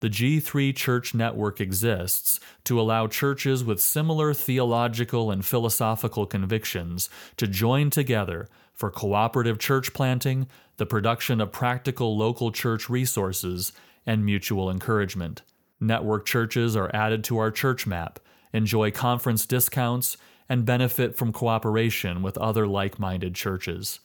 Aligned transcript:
The 0.00 0.08
G3 0.08 0.74
Church 0.74 1.14
Network 1.14 1.60
exists 1.60 2.40
to 2.64 2.80
allow 2.80 3.06
churches 3.06 3.62
with 3.62 3.82
similar 3.82 4.32
theological 4.32 5.30
and 5.30 5.44
philosophical 5.44 6.24
convictions 6.24 7.10
to 7.36 7.46
join 7.46 7.90
together 7.90 8.48
for 8.72 8.90
cooperative 8.90 9.58
church 9.58 9.92
planting, 9.92 10.46
the 10.78 10.86
production 10.86 11.38
of 11.38 11.52
practical 11.52 12.16
local 12.16 12.50
church 12.50 12.88
resources, 12.88 13.72
and 14.06 14.24
mutual 14.24 14.70
encouragement. 14.70 15.42
Network 15.78 16.24
churches 16.24 16.74
are 16.76 16.90
added 16.94 17.22
to 17.24 17.36
our 17.36 17.50
church 17.50 17.86
map, 17.86 18.18
enjoy 18.54 18.90
conference 18.90 19.44
discounts, 19.44 20.16
and 20.48 20.64
benefit 20.64 21.14
from 21.14 21.30
cooperation 21.30 22.22
with 22.22 22.38
other 22.38 22.66
like 22.66 22.98
minded 22.98 23.34
churches. 23.34 24.00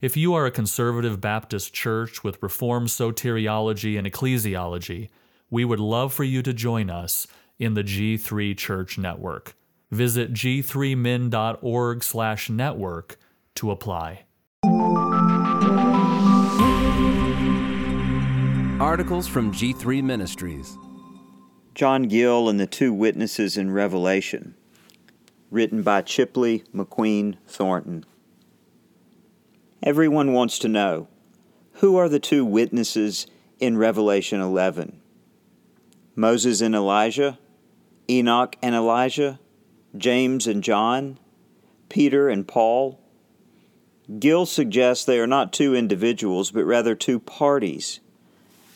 If 0.00 0.16
you 0.16 0.34
are 0.34 0.44
a 0.44 0.50
conservative 0.50 1.20
Baptist 1.20 1.72
church 1.72 2.24
with 2.24 2.42
Reformed 2.42 2.88
soteriology 2.88 3.96
and 3.96 4.06
ecclesiology, 4.06 5.08
we 5.50 5.64
would 5.64 5.80
love 5.80 6.12
for 6.12 6.24
you 6.24 6.42
to 6.42 6.52
join 6.52 6.90
us 6.90 7.26
in 7.58 7.74
the 7.74 7.82
G3 7.82 8.56
Church 8.56 8.98
Network. 8.98 9.56
Visit 9.90 10.32
g3min.org/network 10.32 13.16
to 13.54 13.70
apply. 13.70 14.24
Articles 18.80 19.26
from 19.26 19.52
G3 19.52 20.02
Ministries. 20.02 20.76
John 21.74 22.04
Gill 22.04 22.48
and 22.48 22.58
the 22.58 22.66
Two 22.66 22.92
Witnesses 22.92 23.56
in 23.56 23.70
Revelation, 23.70 24.54
written 25.50 25.82
by 25.82 26.02
Chipley 26.02 26.64
McQueen 26.74 27.36
Thornton. 27.46 28.04
Everyone 29.82 30.32
wants 30.32 30.58
to 30.58 30.68
know 30.68 31.08
who 31.74 31.96
are 31.96 32.08
the 32.08 32.18
two 32.18 32.44
witnesses 32.44 33.26
in 33.58 33.76
Revelation 33.76 34.40
11? 34.40 35.00
Moses 36.16 36.62
and 36.62 36.74
Elijah, 36.74 37.38
Enoch 38.08 38.56
and 38.62 38.74
Elijah, 38.74 39.38
James 39.96 40.46
and 40.46 40.64
John, 40.64 41.18
Peter 41.90 42.30
and 42.30 42.48
Paul. 42.48 42.98
Gill 44.18 44.46
suggests 44.46 45.04
they 45.04 45.20
are 45.20 45.26
not 45.26 45.52
two 45.52 45.74
individuals, 45.74 46.50
but 46.50 46.64
rather 46.64 46.94
two 46.94 47.20
parties. 47.20 48.00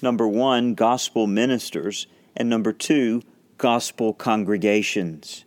Number 0.02 0.28
one, 0.28 0.74
gospel 0.74 1.26
ministers, 1.26 2.06
and 2.36 2.48
number 2.48 2.72
two, 2.72 3.22
gospel 3.58 4.12
congregations. 4.12 5.44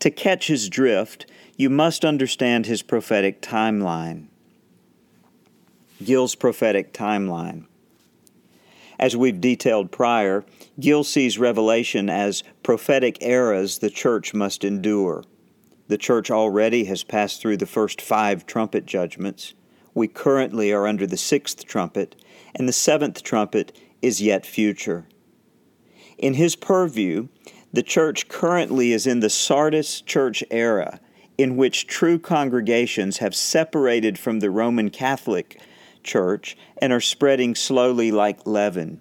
To 0.00 0.10
catch 0.10 0.46
his 0.46 0.68
drift, 0.68 1.26
you 1.56 1.70
must 1.70 2.04
understand 2.04 2.66
his 2.66 2.82
prophetic 2.82 3.40
timeline. 3.40 4.26
Gill's 6.02 6.34
prophetic 6.34 6.92
timeline. 6.92 7.66
As 8.98 9.16
we've 9.16 9.40
detailed 9.40 9.90
prior, 9.90 10.44
Gill 10.78 11.04
sees 11.04 11.38
Revelation 11.38 12.08
as 12.08 12.42
prophetic 12.62 13.22
eras 13.22 13.78
the 13.78 13.90
church 13.90 14.34
must 14.34 14.64
endure. 14.64 15.24
The 15.88 15.98
church 15.98 16.30
already 16.30 16.84
has 16.84 17.04
passed 17.04 17.40
through 17.40 17.58
the 17.58 17.66
first 17.66 18.00
five 18.00 18.46
trumpet 18.46 18.86
judgments. 18.86 19.54
We 19.92 20.08
currently 20.08 20.72
are 20.72 20.86
under 20.86 21.06
the 21.06 21.16
sixth 21.16 21.66
trumpet, 21.66 22.16
and 22.54 22.68
the 22.68 22.72
seventh 22.72 23.22
trumpet 23.22 23.78
is 24.00 24.22
yet 24.22 24.46
future. 24.46 25.06
In 26.16 26.34
his 26.34 26.56
purview, 26.56 27.28
the 27.72 27.82
church 27.82 28.28
currently 28.28 28.92
is 28.92 29.06
in 29.06 29.20
the 29.20 29.30
Sardis 29.30 30.00
church 30.00 30.44
era, 30.50 31.00
in 31.36 31.56
which 31.56 31.86
true 31.86 32.18
congregations 32.18 33.18
have 33.18 33.34
separated 33.34 34.18
from 34.18 34.40
the 34.40 34.50
Roman 34.50 34.90
Catholic 34.90 35.60
Church 36.04 36.56
and 36.78 36.92
are 36.92 37.00
spreading 37.00 37.54
slowly 37.54 38.12
like 38.12 38.46
leaven. 38.46 39.00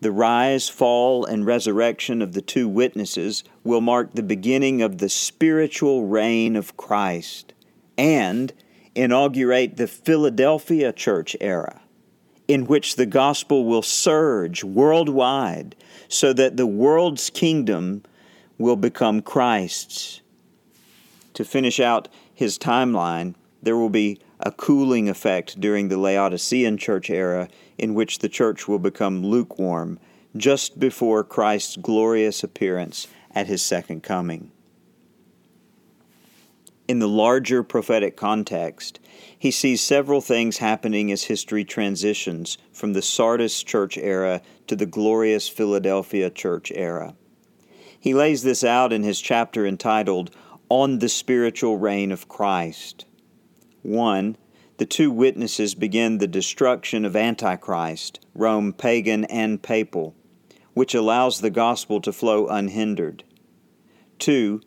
The 0.00 0.12
rise, 0.12 0.68
fall, 0.68 1.24
and 1.24 1.46
resurrection 1.46 2.22
of 2.22 2.32
the 2.32 2.42
two 2.42 2.68
witnesses 2.68 3.44
will 3.62 3.80
mark 3.80 4.14
the 4.14 4.22
beginning 4.22 4.82
of 4.82 4.98
the 4.98 5.08
spiritual 5.08 6.06
reign 6.06 6.56
of 6.56 6.76
Christ 6.76 7.54
and 7.96 8.52
inaugurate 8.94 9.76
the 9.76 9.86
Philadelphia 9.86 10.92
church 10.92 11.36
era, 11.40 11.80
in 12.48 12.66
which 12.66 12.96
the 12.96 13.06
gospel 13.06 13.64
will 13.64 13.82
surge 13.82 14.64
worldwide 14.64 15.76
so 16.08 16.32
that 16.32 16.56
the 16.56 16.66
world's 16.66 17.30
kingdom 17.30 18.02
will 18.58 18.76
become 18.76 19.22
Christ's. 19.22 20.20
To 21.34 21.44
finish 21.44 21.80
out 21.80 22.08
his 22.34 22.58
timeline, 22.58 23.34
there 23.62 23.76
will 23.76 23.88
be 23.88 24.18
a 24.42 24.50
cooling 24.50 25.08
effect 25.08 25.60
during 25.60 25.88
the 25.88 25.98
Laodicean 25.98 26.76
church 26.76 27.08
era 27.10 27.48
in 27.78 27.94
which 27.94 28.18
the 28.18 28.28
church 28.28 28.66
will 28.66 28.78
become 28.78 29.24
lukewarm 29.24 29.98
just 30.36 30.80
before 30.80 31.22
Christ's 31.22 31.76
glorious 31.76 32.42
appearance 32.42 33.06
at 33.34 33.46
his 33.46 33.62
second 33.62 34.02
coming. 34.02 34.50
In 36.88 36.98
the 36.98 37.08
larger 37.08 37.62
prophetic 37.62 38.16
context, 38.16 38.98
he 39.38 39.50
sees 39.50 39.80
several 39.80 40.20
things 40.20 40.58
happening 40.58 41.12
as 41.12 41.24
history 41.24 41.64
transitions 41.64 42.58
from 42.72 42.92
the 42.92 43.02
Sardis 43.02 43.62
church 43.62 43.96
era 43.96 44.42
to 44.66 44.74
the 44.74 44.86
glorious 44.86 45.48
Philadelphia 45.48 46.28
church 46.28 46.72
era. 46.74 47.14
He 47.98 48.14
lays 48.14 48.42
this 48.42 48.64
out 48.64 48.92
in 48.92 49.04
his 49.04 49.20
chapter 49.20 49.64
entitled 49.64 50.32
On 50.68 50.98
the 50.98 51.08
Spiritual 51.08 51.78
Reign 51.78 52.10
of 52.10 52.28
Christ. 52.28 53.06
1. 53.82 54.36
The 54.78 54.86
two 54.86 55.10
witnesses 55.10 55.74
begin 55.74 56.18
the 56.18 56.26
destruction 56.26 57.04
of 57.04 57.14
Antichrist, 57.14 58.20
Rome 58.34 58.72
pagan 58.72 59.24
and 59.26 59.62
papal, 59.62 60.14
which 60.74 60.94
allows 60.94 61.40
the 61.40 61.50
gospel 61.50 62.00
to 62.00 62.12
flow 62.12 62.46
unhindered. 62.46 63.24
2. 64.18 64.60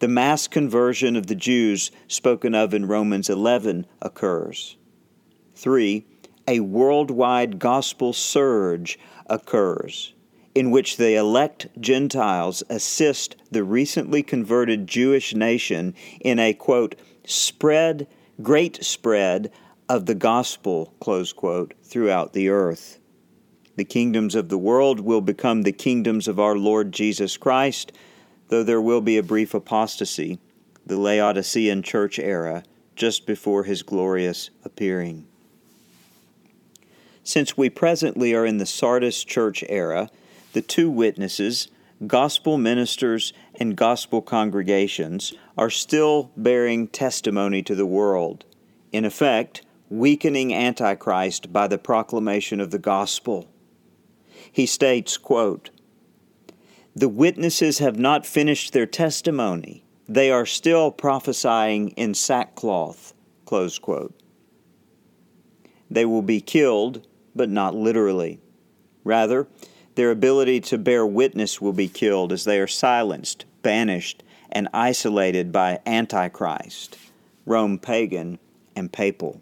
The 0.00 0.08
mass 0.08 0.48
conversion 0.48 1.16
of 1.16 1.28
the 1.28 1.34
Jews 1.34 1.90
spoken 2.08 2.54
of 2.54 2.74
in 2.74 2.86
Romans 2.86 3.30
11 3.30 3.86
occurs. 4.02 4.76
3. 5.54 6.04
A 6.48 6.60
worldwide 6.60 7.58
gospel 7.58 8.12
surge 8.12 8.98
occurs, 9.26 10.12
in 10.54 10.70
which 10.70 10.96
the 10.96 11.14
elect 11.14 11.68
Gentiles 11.80 12.62
assist 12.68 13.36
the 13.50 13.64
recently 13.64 14.22
converted 14.22 14.86
Jewish 14.86 15.34
nation 15.34 15.94
in 16.20 16.38
a, 16.38 16.52
quote, 16.52 16.96
spread 17.24 18.06
great 18.42 18.84
spread 18.84 19.50
of 19.88 20.06
the 20.06 20.14
gospel, 20.14 20.94
close 21.00 21.32
quote, 21.32 21.74
throughout 21.82 22.32
the 22.32 22.48
earth. 22.48 22.98
The 23.76 23.84
kingdoms 23.84 24.34
of 24.34 24.48
the 24.48 24.58
world 24.58 25.00
will 25.00 25.20
become 25.20 25.62
the 25.62 25.72
kingdoms 25.72 26.28
of 26.28 26.38
our 26.38 26.56
Lord 26.56 26.92
Jesus 26.92 27.36
Christ, 27.36 27.92
though 28.48 28.62
there 28.62 28.80
will 28.80 29.00
be 29.00 29.16
a 29.16 29.22
brief 29.22 29.52
apostasy, 29.52 30.38
the 30.86 30.98
Laodicean 30.98 31.82
church 31.82 32.18
era, 32.18 32.64
just 32.94 33.26
before 33.26 33.64
his 33.64 33.82
glorious 33.82 34.50
appearing. 34.64 35.26
Since 37.24 37.56
we 37.56 37.70
presently 37.70 38.34
are 38.34 38.46
in 38.46 38.58
the 38.58 38.66
Sardis 38.66 39.24
church 39.24 39.64
era, 39.68 40.10
the 40.52 40.62
two 40.62 40.90
witnesses, 40.90 41.68
gospel 42.06 42.58
ministers 42.58 43.32
and 43.54 43.76
gospel 43.76 44.20
congregations 44.20 45.32
are 45.56 45.70
still 45.70 46.30
bearing 46.36 46.88
testimony 46.88 47.62
to 47.62 47.74
the 47.74 47.86
world, 47.86 48.44
in 48.92 49.04
effect, 49.04 49.62
weakening 49.88 50.52
Antichrist 50.52 51.52
by 51.52 51.68
the 51.68 51.78
proclamation 51.78 52.60
of 52.60 52.70
the 52.70 52.78
gospel. 52.78 53.48
He 54.50 54.66
states, 54.66 55.16
quote, 55.16 55.70
The 56.94 57.08
witnesses 57.08 57.78
have 57.78 57.98
not 57.98 58.26
finished 58.26 58.72
their 58.72 58.86
testimony. 58.86 59.84
They 60.08 60.30
are 60.30 60.46
still 60.46 60.90
prophesying 60.90 61.90
in 61.90 62.14
sackcloth. 62.14 63.14
Close 63.46 63.78
quote. 63.78 64.14
They 65.90 66.04
will 66.04 66.22
be 66.22 66.40
killed, 66.40 67.06
but 67.34 67.48
not 67.48 67.74
literally. 67.74 68.40
Rather, 69.04 69.46
their 69.94 70.10
ability 70.10 70.60
to 70.60 70.78
bear 70.78 71.06
witness 71.06 71.60
will 71.60 71.72
be 71.72 71.88
killed 71.88 72.32
as 72.32 72.44
they 72.44 72.58
are 72.58 72.66
silenced, 72.66 73.44
banished, 73.62 74.22
and 74.50 74.68
isolated 74.72 75.52
by 75.52 75.80
Antichrist, 75.86 76.96
Rome 77.46 77.78
pagan, 77.78 78.38
and 78.76 78.92
papal. 78.92 79.40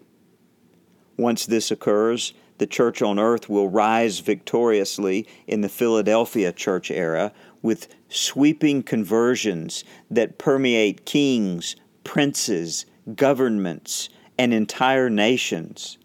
Once 1.17 1.47
this 1.47 1.71
occurs, 1.71 2.35
the 2.59 2.67
church 2.67 3.03
on 3.03 3.19
earth 3.19 3.49
will 3.49 3.69
rise 3.69 4.21
victoriously 4.21 5.27
in 5.47 5.63
the 5.63 5.69
Philadelphia 5.69 6.53
church 6.53 6.91
era 6.91 7.33
with 7.61 7.89
sweeping 8.09 8.83
conversions 8.83 9.85
that 10.11 10.39
permeate 10.39 11.05
kings, 11.05 11.77
princes, 12.05 12.87
governments, 13.15 14.09
and 14.39 14.53
entire 14.53 15.11
nations. 15.11 15.99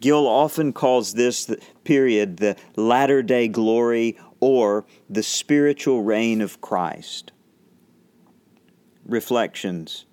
Gill 0.00 0.26
often 0.26 0.72
calls 0.72 1.12
this 1.12 1.54
period 1.84 2.38
the 2.38 2.56
latter 2.76 3.22
day 3.22 3.48
glory 3.48 4.18
or 4.40 4.86
the 5.08 5.22
spiritual 5.22 6.02
reign 6.02 6.40
of 6.40 6.60
Christ. 6.60 7.32
Reflections. 9.06 10.06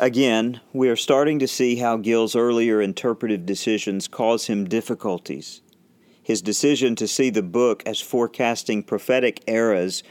Again, 0.00 0.60
we 0.72 0.88
are 0.88 0.96
starting 0.96 1.38
to 1.40 1.48
see 1.48 1.76
how 1.76 1.96
Gill's 1.96 2.36
earlier 2.36 2.80
interpretive 2.80 3.44
decisions 3.46 4.06
cause 4.06 4.46
him 4.46 4.68
difficulties. 4.68 5.60
His 6.22 6.42
decision 6.42 6.94
to 6.96 7.08
see 7.08 7.30
the 7.30 7.42
book 7.42 7.82
as 7.86 8.00
forecasting 8.00 8.82
prophetic 8.82 9.42
eras 9.46 10.02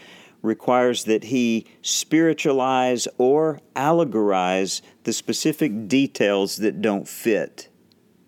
requires 0.41 1.05
that 1.05 1.25
he 1.25 1.65
spiritualize 1.81 3.07
or 3.17 3.61
allegorize 3.75 4.81
the 5.03 5.13
specific 5.13 5.87
details 5.87 6.57
that 6.57 6.81
don't 6.81 7.07
fit. 7.07 7.69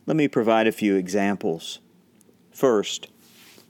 Let 0.09 0.15
me 0.15 0.27
provide 0.27 0.65
a 0.65 0.71
few 0.71 0.95
examples. 0.95 1.81
First, 2.51 3.09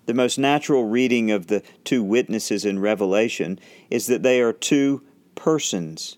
the 0.05 0.13
most 0.13 0.39
natural 0.39 0.85
reading 0.85 1.31
of 1.31 1.47
the 1.47 1.61
two 1.83 2.01
witnesses 2.01 2.63
in 2.63 2.79
Revelation 2.79 3.59
is 3.89 4.07
that 4.07 4.23
they 4.23 4.39
are 4.39 4.53
two 4.53 5.03
persons. 5.35 6.15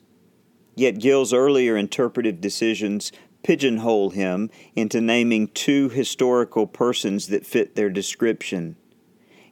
Yet 0.76 1.00
Gill's 1.00 1.34
earlier 1.34 1.76
interpretive 1.76 2.40
decisions 2.40 3.12
pigeonhole 3.42 4.12
him 4.12 4.52
into 4.76 5.02
naming 5.02 5.48
two 5.48 5.90
historical 5.90 6.68
persons 6.68 7.30
that 7.30 7.48
fit 7.48 7.74
their 7.74 7.90
description. 7.90 8.76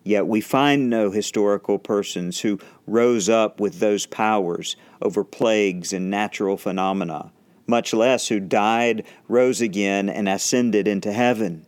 Yet 0.03 0.27
we 0.27 0.39
find 0.39 0.87
no 0.87 1.09
historical 1.09 1.79
persons 1.79 2.41
who 2.41 2.59
rose 2.85 3.27
up 3.27 3.59
with 3.59 3.79
those 3.79 4.05
powers 4.05 4.75
over 5.01 5.23
plagues 5.23 5.93
and 5.93 6.11
natural 6.11 6.57
phenomena, 6.57 7.31
much 7.69 7.93
less 7.93 8.27
who 8.27 8.39
died, 8.39 9.05
rose 9.27 9.61
again, 9.61 10.09
and 10.09 10.27
ascended 10.27 10.87
into 10.87 11.13
heaven. 11.13 11.65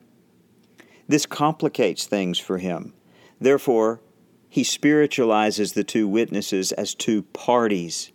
This 1.08 1.26
complicates 1.26 2.06
things 2.06 2.40
for 2.40 2.58
him. 2.58 2.94
Therefore, 3.40 4.02
he 4.50 4.64
spiritualizes 4.64 5.74
the 5.74 5.84
two 5.84 6.08
witnesses 6.08 6.72
as 6.74 6.94
two 6.94 7.22
parties. 7.22 8.12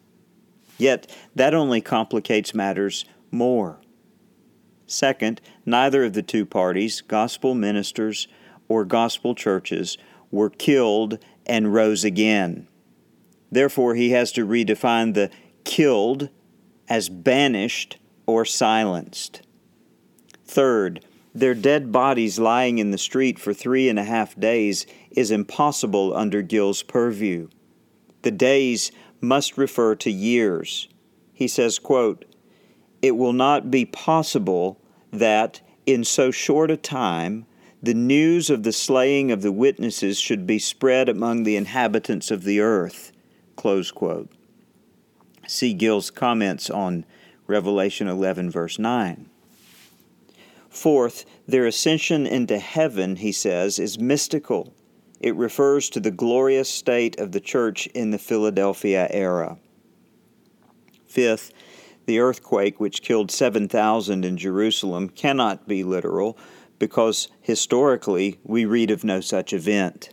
Yet, 0.76 1.10
that 1.34 1.54
only 1.54 1.80
complicates 1.80 2.54
matters 2.54 3.06
more. 3.30 3.80
Second, 4.86 5.40
neither 5.64 6.04
of 6.04 6.12
the 6.12 6.22
two 6.22 6.44
parties, 6.44 7.00
gospel 7.00 7.54
ministers 7.54 8.28
or 8.68 8.84
gospel 8.84 9.34
churches, 9.34 9.96
were 10.30 10.50
killed 10.50 11.18
and 11.46 11.72
rose 11.72 12.04
again. 12.04 12.68
Therefore, 13.50 13.94
he 13.94 14.10
has 14.10 14.32
to 14.32 14.46
redefine 14.46 15.14
the 15.14 15.30
killed 15.64 16.28
as 16.88 17.08
banished 17.08 17.98
or 18.26 18.44
silenced. 18.44 19.42
Third, 20.44 21.04
their 21.34 21.54
dead 21.54 21.92
bodies 21.92 22.38
lying 22.38 22.78
in 22.78 22.92
the 22.92 22.98
street 22.98 23.38
for 23.38 23.52
three 23.52 23.88
and 23.88 23.98
a 23.98 24.04
half 24.04 24.38
days 24.38 24.86
is 25.10 25.30
impossible 25.30 26.16
under 26.16 26.40
Gill's 26.40 26.82
purview. 26.82 27.48
The 28.22 28.30
days 28.30 28.90
must 29.20 29.58
refer 29.58 29.94
to 29.96 30.10
years. 30.10 30.88
He 31.32 31.48
says, 31.48 31.78
quote, 31.78 32.24
It 33.02 33.16
will 33.16 33.34
not 33.34 33.70
be 33.70 33.84
possible 33.84 34.80
that, 35.12 35.60
in 35.84 36.04
so 36.04 36.30
short 36.30 36.70
a 36.70 36.76
time, 36.76 37.46
the 37.82 37.94
news 37.94 38.48
of 38.48 38.62
the 38.62 38.72
slaying 38.72 39.30
of 39.30 39.42
the 39.42 39.52
witnesses 39.52 40.18
should 40.18 40.46
be 40.46 40.58
spread 40.58 41.08
among 41.08 41.42
the 41.42 41.56
inhabitants 41.56 42.30
of 42.30 42.44
the 42.44 42.60
earth. 42.60 43.12
Close 43.56 43.90
quote. 43.90 44.32
See 45.46 45.74
Gill's 45.74 46.10
comments 46.10 46.68
on 46.70 47.04
Revelation 47.46 48.08
11, 48.08 48.50
verse 48.50 48.78
9. 48.78 49.28
Fourth, 50.68 51.24
their 51.46 51.66
ascension 51.66 52.26
into 52.26 52.58
heaven, 52.58 53.16
he 53.16 53.32
says, 53.32 53.78
is 53.78 53.98
mystical. 53.98 54.74
It 55.20 55.34
refers 55.36 55.88
to 55.90 56.00
the 56.00 56.10
glorious 56.10 56.68
state 56.68 57.18
of 57.18 57.32
the 57.32 57.40
church 57.40 57.86
in 57.88 58.10
the 58.10 58.18
Philadelphia 58.18 59.06
era. 59.10 59.58
Fifth, 61.06 61.52
the 62.04 62.18
earthquake 62.18 62.78
which 62.78 63.02
killed 63.02 63.30
7,000 63.30 64.24
in 64.24 64.36
Jerusalem 64.36 65.08
cannot 65.08 65.66
be 65.66 65.82
literal 65.82 66.36
because 66.78 67.28
historically 67.40 68.38
we 68.44 68.64
read 68.64 68.90
of 68.90 69.04
no 69.04 69.20
such 69.20 69.52
event. 69.52 70.10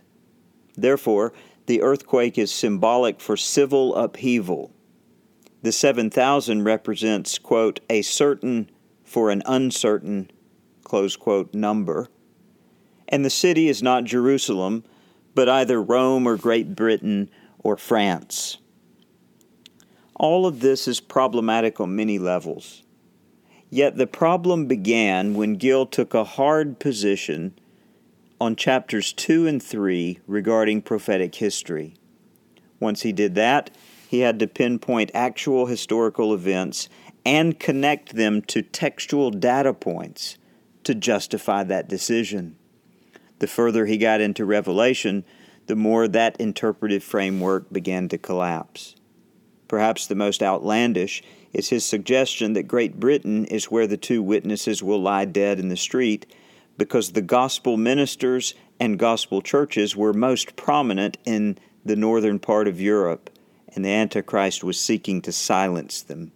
Therefore, 0.76 1.32
the 1.66 1.82
earthquake 1.82 2.38
is 2.38 2.50
symbolic 2.50 3.20
for 3.20 3.36
civil 3.36 3.94
upheaval. 3.94 4.73
The 5.64 5.72
7,000 5.72 6.62
represents, 6.62 7.38
quote, 7.38 7.80
a 7.88 8.02
certain 8.02 8.70
for 9.02 9.30
an 9.30 9.42
uncertain 9.46 10.30
close 10.84 11.16
quote, 11.16 11.54
number. 11.54 12.10
And 13.08 13.24
the 13.24 13.30
city 13.30 13.70
is 13.70 13.82
not 13.82 14.04
Jerusalem, 14.04 14.84
but 15.34 15.48
either 15.48 15.80
Rome 15.80 16.28
or 16.28 16.36
Great 16.36 16.76
Britain 16.76 17.30
or 17.60 17.78
France. 17.78 18.58
All 20.16 20.44
of 20.44 20.60
this 20.60 20.86
is 20.86 21.00
problematic 21.00 21.80
on 21.80 21.96
many 21.96 22.18
levels. 22.18 22.82
Yet 23.70 23.96
the 23.96 24.06
problem 24.06 24.66
began 24.66 25.32
when 25.32 25.54
Gill 25.54 25.86
took 25.86 26.12
a 26.12 26.24
hard 26.24 26.78
position 26.78 27.58
on 28.38 28.54
chapters 28.54 29.14
2 29.14 29.46
and 29.46 29.62
3 29.62 30.18
regarding 30.26 30.82
prophetic 30.82 31.36
history. 31.36 31.94
Once 32.80 33.00
he 33.00 33.12
did 33.12 33.34
that, 33.36 33.70
he 34.14 34.20
had 34.20 34.38
to 34.38 34.46
pinpoint 34.46 35.10
actual 35.12 35.66
historical 35.66 36.32
events 36.32 36.88
and 37.26 37.58
connect 37.58 38.14
them 38.14 38.40
to 38.42 38.62
textual 38.62 39.32
data 39.32 39.74
points 39.74 40.38
to 40.84 40.94
justify 40.94 41.64
that 41.64 41.88
decision. 41.88 42.54
The 43.40 43.48
further 43.48 43.86
he 43.86 43.98
got 43.98 44.20
into 44.20 44.44
Revelation, 44.44 45.24
the 45.66 45.74
more 45.74 46.06
that 46.06 46.40
interpretive 46.40 47.02
framework 47.02 47.72
began 47.72 48.08
to 48.10 48.16
collapse. 48.16 48.94
Perhaps 49.66 50.06
the 50.06 50.14
most 50.14 50.44
outlandish 50.44 51.20
is 51.52 51.70
his 51.70 51.84
suggestion 51.84 52.52
that 52.52 52.68
Great 52.68 53.00
Britain 53.00 53.46
is 53.46 53.64
where 53.64 53.88
the 53.88 53.96
two 53.96 54.22
witnesses 54.22 54.80
will 54.80 55.02
lie 55.02 55.24
dead 55.24 55.58
in 55.58 55.70
the 55.70 55.76
street 55.76 56.32
because 56.78 57.10
the 57.10 57.22
gospel 57.22 57.76
ministers 57.76 58.54
and 58.78 58.96
gospel 58.96 59.42
churches 59.42 59.96
were 59.96 60.12
most 60.12 60.54
prominent 60.54 61.16
in 61.24 61.58
the 61.84 61.96
northern 61.96 62.38
part 62.38 62.68
of 62.68 62.80
Europe, 62.80 63.28
and 63.72 63.84
the 63.84 63.90
Antichrist 63.90 64.62
was 64.62 64.78
seeking 64.78 65.22
to 65.22 65.32
silence 65.32 66.02
them. 66.02 66.32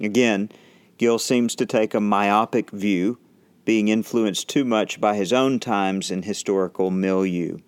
Again, 0.00 0.50
Gill 0.98 1.18
seems 1.18 1.54
to 1.56 1.66
take 1.66 1.94
a 1.94 2.00
myopic 2.00 2.70
view 2.70 3.18
being 3.64 3.88
influenced 3.88 4.48
too 4.48 4.64
much 4.64 5.00
by 5.00 5.16
his 5.16 5.32
own 5.32 5.58
times 5.58 6.10
and 6.10 6.24
historical 6.24 6.90
milieu. 6.90 7.58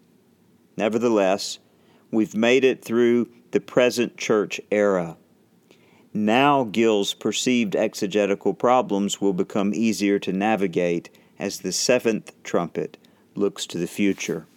Nevertheless, 0.77 1.59
we've 2.11 2.35
made 2.35 2.65
it 2.65 2.85
through 2.85 3.29
the 3.51 3.61
present 3.61 4.17
church 4.17 4.61
era. 4.71 5.17
Now, 6.15 6.65
Gill's 6.65 7.15
perceived 7.15 7.77
exegetical 7.77 8.55
problems 8.55 9.21
will 9.21 9.33
become 9.33 9.75
easier 9.75 10.19
to 10.21 10.33
navigate 10.33 11.11
as 11.39 11.61
the 11.61 11.73
seventh 11.73 12.33
trumpet 12.43 12.97
looks 13.35 13.67
to 13.67 13.79
the 13.79 13.87
future. 13.87 14.48